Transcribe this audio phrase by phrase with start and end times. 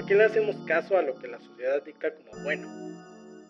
[0.00, 2.66] ¿Por qué le hacemos caso a lo que la sociedad dicta como bueno?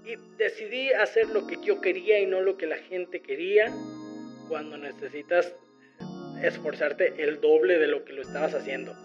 [0.04, 3.72] Y decidí hacer lo que yo quería y no lo que la gente quería
[4.48, 5.54] cuando necesitas
[6.42, 8.96] esforzarte el doble de lo que lo estabas haciendo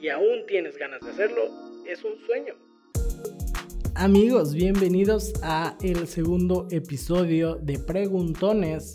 [0.00, 1.42] y aún tienes ganas de hacerlo,
[1.86, 2.54] es un sueño.
[3.94, 8.94] Amigos, bienvenidos a el segundo episodio de Preguntones,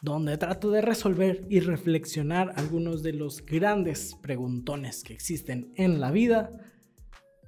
[0.00, 6.12] donde trato de resolver y reflexionar algunos de los grandes preguntones que existen en la
[6.12, 6.52] vida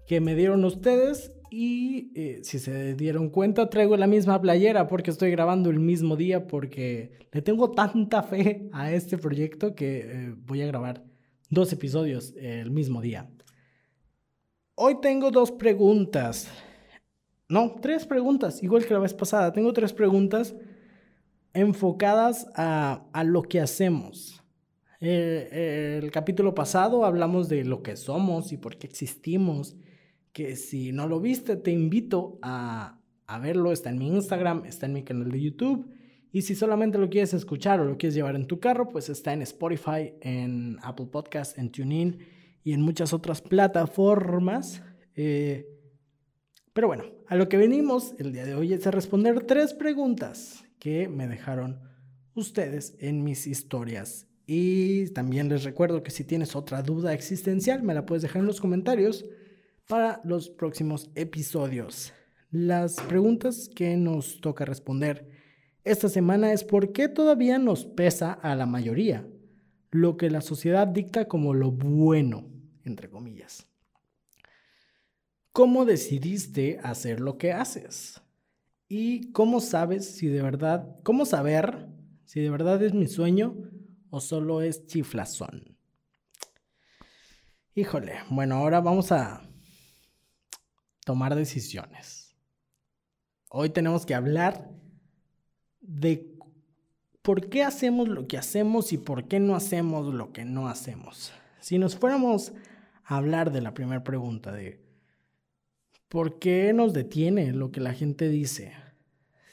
[0.09, 5.11] que me dieron ustedes y eh, si se dieron cuenta traigo la misma playera porque
[5.11, 10.35] estoy grabando el mismo día porque le tengo tanta fe a este proyecto que eh,
[10.47, 11.05] voy a grabar
[11.51, 13.31] dos episodios el mismo día.
[14.75, 16.49] Hoy tengo dos preguntas.
[17.51, 19.53] No, tres preguntas, igual que la vez pasada.
[19.53, 20.55] Tengo tres preguntas
[21.53, 24.43] enfocadas a, a lo que hacemos.
[25.01, 29.77] Eh, el capítulo pasado hablamos de lo que somos y por qué existimos
[30.33, 33.73] que si no lo viste, te invito a, a verlo.
[33.73, 35.89] Está en mi Instagram, está en mi canal de YouTube.
[36.31, 39.33] Y si solamente lo quieres escuchar o lo quieres llevar en tu carro, pues está
[39.33, 42.19] en Spotify, en Apple Podcast, en TuneIn
[42.65, 44.83] y en muchas otras plataformas.
[45.15, 45.67] Eh,
[46.73, 50.65] pero bueno, a lo que venimos el día de hoy es a responder tres preguntas
[50.79, 51.81] que me dejaron
[52.35, 54.29] ustedes en mis historias.
[54.47, 58.47] Y también les recuerdo que si tienes otra duda existencial, me la puedes dejar en
[58.47, 59.25] los comentarios
[59.89, 62.13] para los próximos episodios.
[62.51, 65.27] Las preguntas que nos toca responder
[65.83, 69.27] esta semana es por qué todavía nos pesa a la mayoría
[69.91, 72.45] lo que la sociedad dicta como lo bueno,
[72.85, 73.67] entre comillas.
[75.53, 78.21] ¿Cómo decidiste hacer lo que haces?
[78.87, 81.89] ¿Y cómo sabes si de verdad, cómo saber
[82.27, 83.57] si de verdad es mi sueño
[84.11, 85.75] o solo es chiflazón?
[87.75, 89.48] Híjole, bueno, ahora vamos a
[91.09, 92.37] tomar decisiones.
[93.49, 94.71] Hoy tenemos que hablar
[95.81, 96.37] de
[97.23, 101.33] por qué hacemos lo que hacemos y por qué no hacemos lo que no hacemos.
[101.61, 102.53] Si nos fuéramos
[103.05, 104.85] a hablar de la primera pregunta de
[106.11, 108.75] por qué nos detiene lo que la gente dice,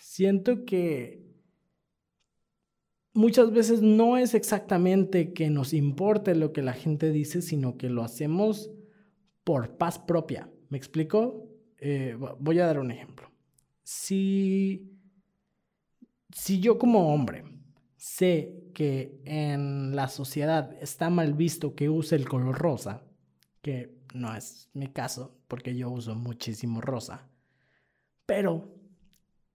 [0.01, 1.23] siento que
[3.13, 7.89] muchas veces no es exactamente que nos importe lo que la gente dice, sino que
[7.89, 8.71] lo hacemos
[9.45, 10.49] por paz propia.
[10.69, 11.47] ¿Me explico?
[11.77, 13.29] Eh, voy a dar un ejemplo.
[13.83, 14.91] Si,
[16.31, 17.43] si yo como hombre
[17.97, 23.03] sé que en la sociedad está mal visto que use el color rosa,
[23.61, 27.27] que no es mi caso porque yo uso muchísimo rosa,
[28.25, 28.73] pero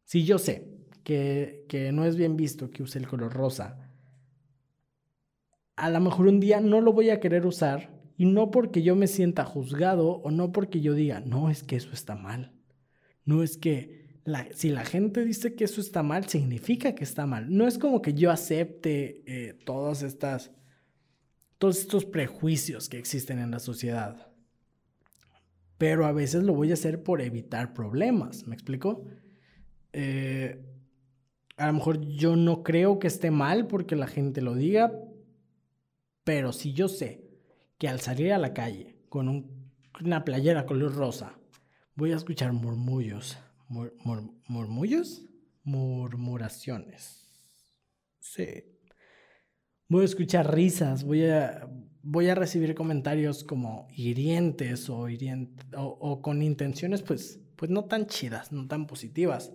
[0.04, 0.68] si yo sé
[1.04, 3.90] que, que no es bien visto que use el color rosa,
[5.76, 8.96] a lo mejor un día no lo voy a querer usar y no porque yo
[8.96, 12.52] me sienta juzgado o no porque yo diga, no, es que eso está mal.
[13.24, 14.20] No es que
[14.52, 17.46] si la gente dice que eso está mal, significa que está mal.
[17.48, 19.56] No es como que yo acepte eh,
[20.02, 20.50] estas,
[21.56, 24.30] todos estos prejuicios que existen en la sociedad.
[25.78, 28.46] Pero a veces lo voy a hacer por evitar problemas.
[28.46, 29.02] ¿Me explico?
[29.94, 30.62] Eh,
[31.56, 34.92] a lo mejor yo no creo que esté mal porque la gente lo diga,
[36.22, 37.29] pero si yo sé
[37.80, 39.46] que al salir a la calle con
[40.02, 41.32] una playera color rosa,
[41.96, 43.38] voy a escuchar murmullos.
[43.68, 45.22] ¿Murmullos?
[45.64, 47.26] Murmuraciones.
[48.18, 48.46] Sí.
[49.88, 51.70] Voy a escuchar risas, voy a,
[52.02, 55.08] voy a recibir comentarios como hirientes o,
[55.78, 59.54] o, con intenciones pues, pues no tan chidas, no tan positivas.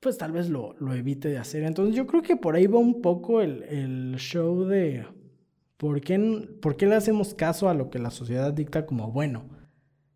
[0.00, 1.62] Pues tal vez lo, lo evite de hacer.
[1.62, 5.06] Entonces yo creo que por ahí va un poco el, el show de
[5.78, 9.44] ¿Por qué, le hacemos caso a lo que la sociedad dicta como bueno?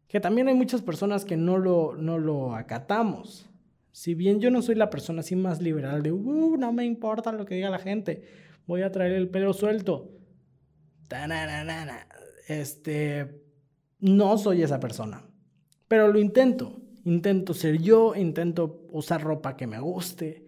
[0.08, 3.48] Que también hay muchas personas que no lo, no lo acatamos.
[3.92, 7.30] Si bien yo no soy la persona así más liberal de, uh, no me importa
[7.30, 8.24] lo que diga la gente,
[8.66, 10.10] voy a traer el pelo suelto.
[12.48, 13.40] Este,
[14.00, 15.22] no soy esa persona.
[15.86, 16.80] Pero lo intento.
[17.04, 20.41] Intento ser yo, intento usar ropa que me guste,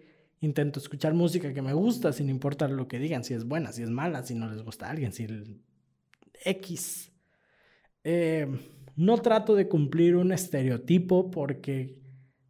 [0.45, 3.83] intento escuchar música que me gusta sin importar lo que digan, si es buena, si
[3.83, 5.61] es mala, si no les gusta a alguien, si el
[6.45, 7.11] X.
[8.03, 8.47] Eh,
[8.95, 11.99] no trato de cumplir un estereotipo porque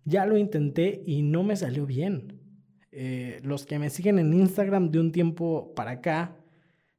[0.03, 2.41] ya lo intenté y no me salió bien.
[2.91, 6.37] Eh, los que me siguen en Instagram de un tiempo para acá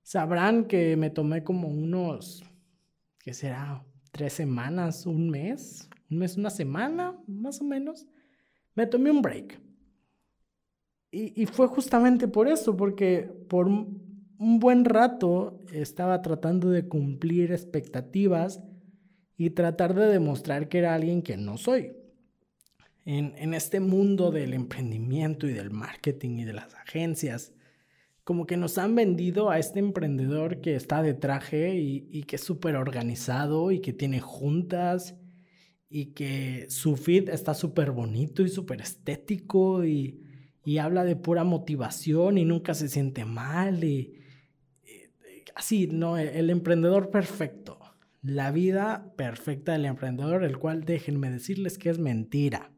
[0.03, 2.45] sabrán que me tomé como unos,
[3.21, 3.85] ¿qué será?
[4.11, 8.07] Tres semanas, un mes, un mes, una semana, más o menos.
[8.75, 9.66] Me tomé un break
[11.35, 18.63] y, fue justamente por eso, porque por un buen rato estaba tratando de cumplir expectativas
[19.37, 21.93] y tratar de demostrar que era alguien que no soy.
[23.05, 27.55] En, en este mundo del emprendimiento y del marketing y de las agencias,
[28.27, 32.43] como que nos han vendido a este emprendedor que está de traje y, que es
[32.43, 35.15] súper organizado y que tiene juntas
[35.89, 40.26] y que su feed está súper bonito y súper estético y,
[40.79, 44.17] habla de pura motivación y nunca se siente mal y,
[45.55, 46.19] así, ¿no?
[46.19, 47.79] El, emprendedor perfecto.
[48.23, 52.73] La vida perfecta del emprendedor, el cual déjenme decirles que es mentira.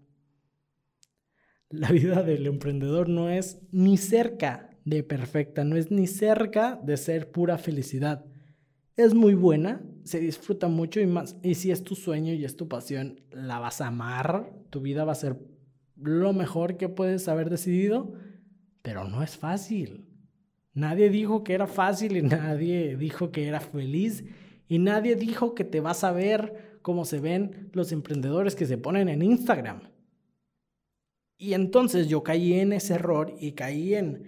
[1.70, 6.96] La vida del emprendedor no es ni cerca de perfecta, no es ni cerca de
[6.96, 8.24] ser pura felicidad.
[8.96, 11.36] Es muy buena, se disfruta mucho y más.
[11.42, 15.04] Y si es tu sueño y es tu pasión, la vas a amar, tu vida
[15.04, 15.38] va a ser
[16.00, 18.12] lo mejor que puedes haber decidido,
[18.82, 20.06] pero no es fácil.
[20.74, 24.24] Nadie dijo que era fácil y nadie dijo que era feliz
[24.68, 28.78] y nadie dijo que te vas a ver como se ven los emprendedores que se
[28.78, 29.80] ponen en Instagram.
[31.36, 34.24] Y entonces yo caí en ese error y caí en,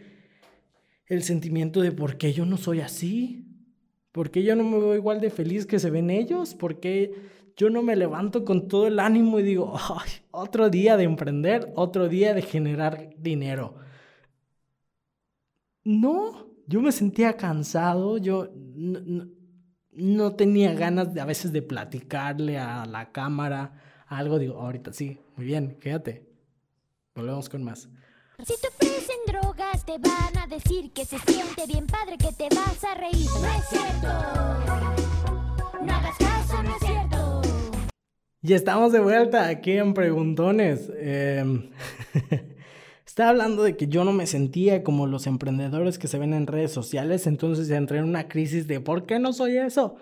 [1.10, 3.44] el sentimiento de por qué yo no soy así,
[4.12, 7.12] por qué yo no me veo igual de feliz que se ven ellos, por qué
[7.60, 9.74] yo no me levanto con todo el ánimo y digo,
[10.30, 13.74] otro día de emprender, otro día de generar dinero.
[15.84, 18.48] No, yo me sentía cansado, yo
[19.92, 23.74] no, tenía ganas de a veces de platicarle a la cámara
[24.06, 26.26] algo, digo, ahorita sí, muy bien, quédate.
[27.14, 27.90] Volvemos con más.
[28.38, 32.48] Si te ofrecen drogas, te van a decir que se siente bien padre, que te
[32.56, 33.28] vas a reír.
[33.38, 34.08] No es cierto.
[35.84, 37.09] No hagas caso, no es cierto.
[38.42, 40.90] Y estamos de vuelta aquí en Preguntones.
[40.96, 41.68] Em,
[43.06, 46.46] estaba hablando de que yo no me sentía como los emprendedores que se ven en
[46.46, 49.96] redes sociales, entonces entré en una crisis de ¿por qué no soy eso?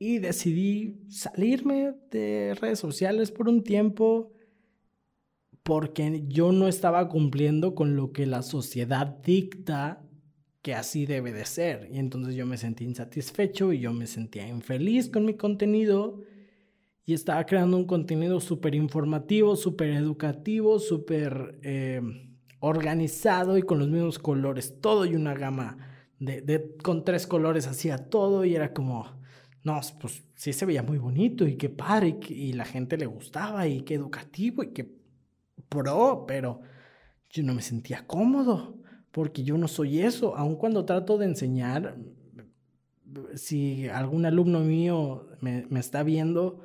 [0.00, 4.32] Y decidí salirme de redes sociales por un tiempo
[5.62, 10.02] porque yo no estaba cumpliendo con lo que la sociedad dicta
[10.62, 11.88] que así debe de ser.
[11.92, 16.24] Y entonces yo me sentí insatisfecho y yo me sentía infeliz con mi contenido
[17.08, 22.02] y estaba creando un contenido súper informativo, súper educativo, súper eh,
[22.60, 25.78] organizado y con los mismos colores, todo y una gama
[26.18, 29.06] de, con tres colores hacía todo y era como,
[29.64, 33.66] no, pues sí se veía muy bonito y qué padre y, la gente le gustaba
[33.66, 34.86] y qué educativo y qué
[35.70, 36.60] pro, pero
[37.30, 38.76] yo no me sentía cómodo
[39.12, 40.36] porque yo no soy eso.
[40.36, 41.96] Aun cuando trato de enseñar,
[43.34, 46.60] si algún alumno mío me, está viendo,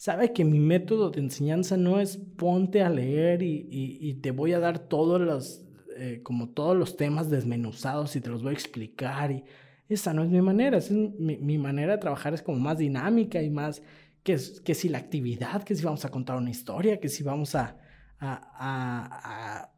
[0.00, 4.58] sabe que mi método de enseñanza no es ponte a leer y, te voy a
[4.58, 5.62] dar todos los,
[5.94, 9.30] eh, como todos los temas desmenuzados y te los voy a explicar.
[9.30, 9.44] Y
[9.90, 13.42] esa no es mi manera, es mi, mi manera de trabajar es como más dinámica
[13.42, 13.82] y más
[14.22, 17.54] que, que si la actividad, que si vamos a contar una historia, que si vamos
[17.54, 17.76] a,
[18.20, 19.70] a,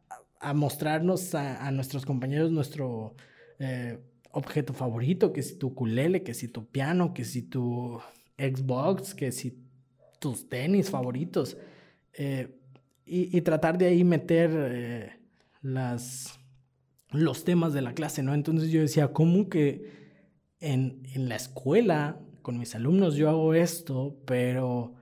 [0.55, 3.17] mostrarnos a, nuestros compañeros nuestro
[3.59, 3.99] eh,
[4.31, 7.99] objeto favorito, que si tu ukulele, que si tu piano, que si tu
[8.37, 9.62] Xbox, que si
[10.23, 11.57] tus tenis favoritos.
[12.13, 12.47] Eh,
[13.05, 15.19] y, tratar de ahí meter eh,
[15.61, 16.39] las,
[17.11, 18.33] los temas de la clase, ¿no?
[18.33, 19.91] Entonces yo decía, ¿cómo que
[20.61, 24.93] en, en la escuela, con mis alumnos, yo hago esto, pero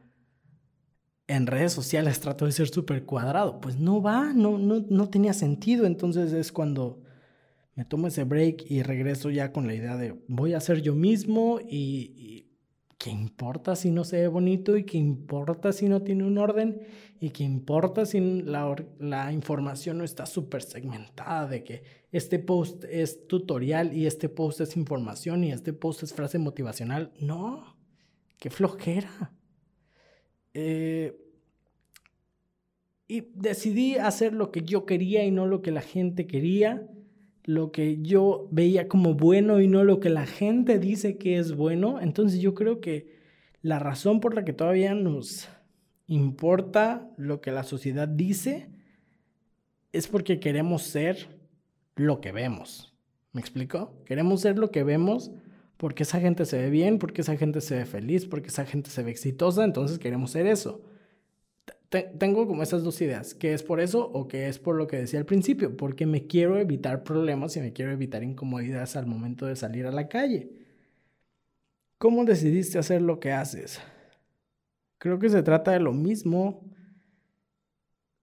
[1.28, 3.62] en redes sociales trato de ser súper cuadrado.
[3.62, 5.86] Pues no va, no, no, no tenía sentido.
[5.86, 7.04] Entonces es cuando
[7.76, 10.96] me tomo ese break y regreso ya con la idea de voy a ser yo
[10.96, 12.48] mismo y,
[13.02, 16.84] qué importa si no se ve bonito y qué importa si no tiene un orden
[17.20, 23.28] y qué importa si la, información no está súper segmentada de que este post es
[23.28, 27.12] tutorial y este post es información y este post es frase motivacional.
[27.20, 27.76] No,
[28.38, 29.34] qué flojera.
[30.54, 31.18] Eh,
[33.08, 36.88] y decidí hacer lo que yo quería y no lo que la gente quería,
[37.44, 41.56] lo que yo veía como bueno y no lo que la gente dice que es
[41.56, 42.00] bueno.
[42.00, 43.20] Entonces yo creo que
[43.62, 45.50] la razón por la que todavía nos
[46.08, 48.70] importa lo que la sociedad dice
[49.92, 51.40] es porque queremos ser
[51.96, 52.94] lo que vemos.
[53.34, 53.96] ¿Me explico?
[54.06, 55.32] Queremos ser lo que vemos
[55.78, 58.92] porque esa gente se ve bien, porque esa gente se ve feliz, porque esa gente
[58.92, 60.84] se ve exitosa, entonces queremos ser eso
[61.92, 64.98] tengo como esas dos ideas, que es por eso o que es por lo que
[64.98, 69.46] decía al principio, porque me quiero evitar problemas y me quiero evitar incomodidades al momento
[69.46, 70.50] de salir a la calle.
[71.98, 73.82] ¿Cómo decidiste hacer lo que haces?
[75.00, 76.64] Creo que se trata de lo mismo.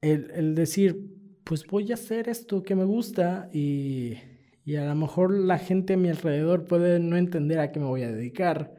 [0.01, 4.17] El, el decir, pues voy a hacer esto que me gusta y,
[4.65, 7.87] y a lo mejor la gente a mi alrededor puede no entender a qué me
[7.87, 8.75] voy a dedicar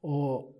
[0.00, 0.51] o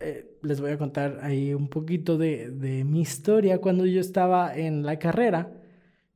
[0.00, 3.60] eh, les voy a contar ahí un poquito de, de mi historia.
[3.60, 5.52] Cuando yo estaba en la carrera,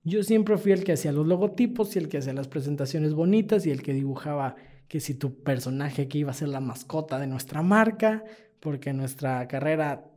[0.02, 3.66] yo siempre fui el que hacía los logotipos y el que hacía las presentaciones bonitas
[3.66, 4.56] y el que dibujaba
[4.88, 8.24] que si tu personaje que iba a ser la mascota de nuestra marca,
[8.60, 10.10] porque en nuestra carrera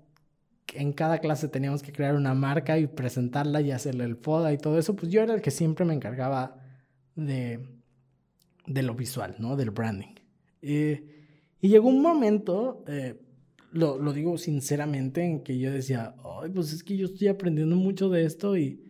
[0.73, 4.57] en cada clase teníamos que crear una marca y presentarla y hacerle el foda y
[4.57, 6.57] todo eso, pues yo era el que siempre me encargaba
[7.15, 7.65] de,
[8.65, 9.55] de lo visual, ¿no?
[9.55, 10.15] Del branding.
[10.61, 10.99] y
[11.61, 13.15] llegó un momento, eh,
[13.71, 17.75] lo, lo, digo sinceramente, en que yo decía, ay, pues es que yo estoy aprendiendo
[17.75, 18.87] mucho de esto y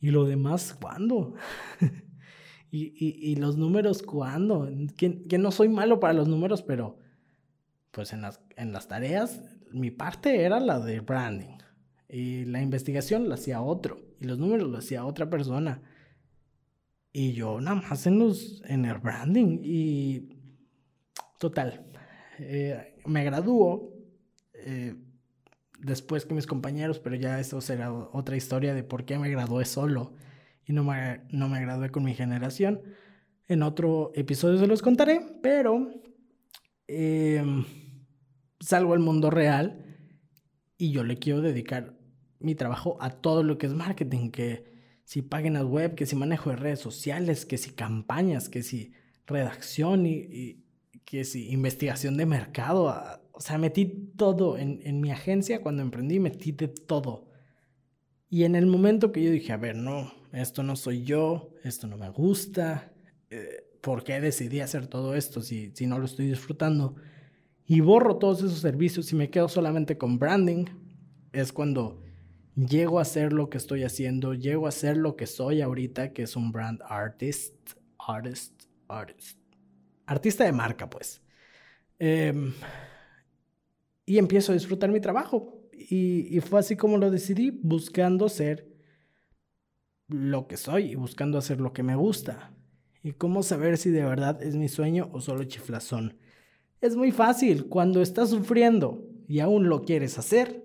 [0.00, 1.34] ¿Y lo demás cuándo?
[2.70, 4.68] ¿Y, y, los números cuándo?
[4.96, 6.98] Que, que, no soy malo para los números, pero
[7.90, 9.40] pues en las, en las tareas
[9.72, 11.56] mi parte era la de branding.
[12.08, 14.00] Y la investigación la hacía otro.
[14.20, 15.82] Y los números lo hacía otra persona.
[17.12, 19.60] Y yo nada más en, los, en el branding.
[19.62, 20.28] Y
[21.38, 21.86] total,
[22.38, 23.94] eh, me graduó.
[24.58, 24.94] Eh,
[25.78, 29.64] después que mis compañeros, pero ya eso será otra historia de por qué me gradué
[29.64, 30.14] solo
[30.66, 32.80] y no me, no me gradué con mi generación.
[33.46, 35.88] En otro episodio se los contaré, pero
[36.86, 37.64] em,
[38.60, 39.84] salgo al mundo real
[40.76, 41.94] y yo le quiero dedicar
[42.40, 44.64] mi trabajo a todo lo que es marketing, que
[45.04, 48.92] si páginas web, que si manejo de redes sociales, que si campañas, que si
[49.26, 50.64] redacción y, y
[51.04, 56.50] que si investigación de mercado, o sea, metí todo en, mi agencia cuando emprendí, metí
[56.50, 57.28] de todo.
[58.28, 61.86] Y en el momento que yo dije, a ver, no, esto no soy yo, esto
[61.86, 62.92] no me gusta,
[63.30, 66.96] eh, ¿por qué decidí hacer todo esto si, si no lo estoy disfrutando?
[67.64, 70.64] Y borro todos esos servicios y me quedo solamente con branding,
[71.32, 72.02] es cuando
[72.56, 76.24] llego a hacer lo que estoy haciendo, llego a ser lo que soy ahorita, que
[76.24, 77.54] es un brand artist,
[78.00, 79.38] artist, artist.
[80.06, 81.22] Artista de marca, pues.
[82.00, 82.34] Eh,
[84.08, 85.60] y empiezo a disfrutar mi trabajo.
[85.70, 88.66] Y, fue así como lo decidí, buscando ser
[90.08, 92.54] lo que soy y buscando hacer lo que me gusta.
[93.02, 96.16] ¿Y cómo saber si de verdad es mi sueño o solo chiflazón?
[96.80, 100.64] Es muy fácil, cuando estás sufriendo y aún lo quieres hacer,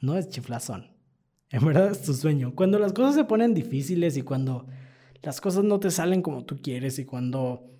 [0.00, 0.90] no es chiflazón.
[1.50, 2.56] En verdad es tu sueño.
[2.56, 4.66] Cuando las cosas se ponen difíciles y cuando
[5.22, 7.70] las cosas no te salen como tú quieres y cuando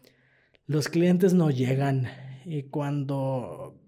[0.66, 2.06] los clientes no llegan
[2.46, 3.80] y cuando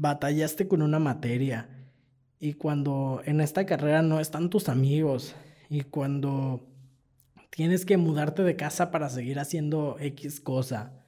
[0.00, 1.68] batallaste con una materia
[2.38, 5.34] y cuando en esta carrera no están tus amigos
[5.68, 6.66] y cuando
[7.50, 11.04] tienes que mudarte de casa para seguir haciendo X cosa,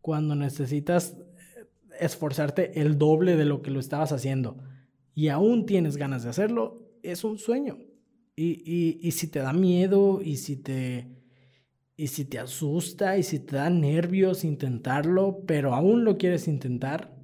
[0.00, 1.16] cuando necesitas
[1.98, 4.58] esforzarte el doble de lo que lo estabas haciendo
[5.12, 7.78] y aún tienes ganas de hacerlo, es un sueño.
[8.36, 11.08] Y, y, y si te da miedo y si te,
[11.96, 17.15] y si te asusta y si te da nervios intentarlo, pero aún lo quieres intentar,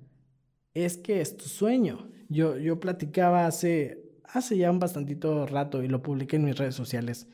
[0.74, 2.08] es que es tu sueño.
[2.28, 6.74] Yo, yo platicaba hace, hace ya un bastantito rato y lo publiqué en mis redes
[6.74, 7.28] sociales,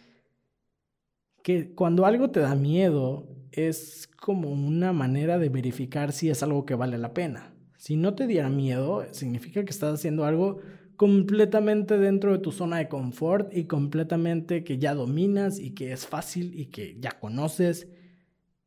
[1.43, 6.67] que cuando algo te da miedo es como una manera de verificar si es algo
[6.67, 7.55] que vale la pena.
[7.77, 10.59] Si no te diera miedo, significa que estás haciendo algo
[10.97, 16.07] completamente dentro de tu zona de confort y completamente que ya dominas y que es
[16.07, 17.89] fácil y que ya conoces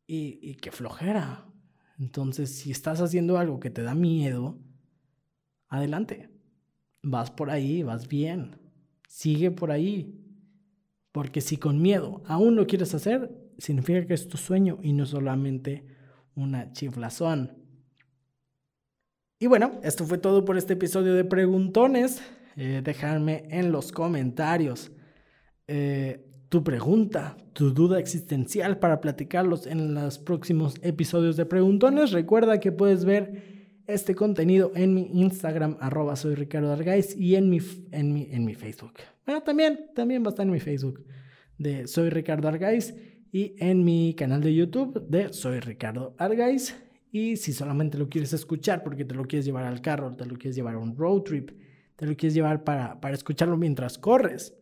[0.07, 1.50] y, y que flojera.
[2.01, 4.57] Entonces, si estás haciendo algo que te da miedo,
[5.67, 6.31] adelante.
[7.03, 8.59] Vas por ahí, vas bien.
[9.07, 10.19] Sigue por ahí.
[11.11, 13.29] Porque si con miedo aún lo quieres hacer,
[13.59, 15.85] significa que es tu sueño y no solamente
[16.33, 17.55] una chiflazón.
[19.37, 22.19] Y bueno, esto fue todo por este episodio de Preguntones.
[22.55, 24.91] Eh, en los comentarios
[25.67, 32.11] eh, tu pregunta, tu duda existencial para platicarlos en los próximos episodios de Preguntones.
[32.11, 36.75] Recuerda que puedes ver este contenido en mi Instagram, arroba soy Ricardo
[37.15, 37.59] y en mi,
[37.91, 38.95] en mi, en mi Facebook.
[39.25, 41.05] Bueno, también, también va a estar en mi Facebook
[41.57, 42.95] de Soy Ricardo Argaiz
[43.31, 46.17] y en mi canal de YouTube de Soy Ricardo.
[47.13, 50.35] Y si solamente lo quieres escuchar porque te lo quieres llevar al carro, te lo
[50.35, 51.51] quieres llevar a un road trip,
[51.95, 54.53] te lo quieres llevar para, para escucharlo mientras corres,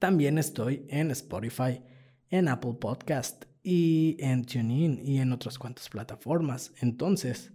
[0.00, 1.82] también estoy en Spotify,
[2.30, 6.72] en Apple Podcast y en TuneIn y en otras cuantas plataformas.
[6.80, 7.52] Entonces,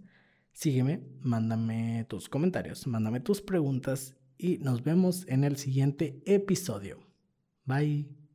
[0.52, 7.00] sígueme, mándame tus comentarios, mándame tus preguntas y nos vemos en el siguiente episodio.
[7.64, 8.25] Bye.